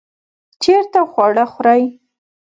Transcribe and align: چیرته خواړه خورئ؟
چیرته 0.61 1.01
خواړه 1.11 1.45
خورئ؟ 1.53 1.83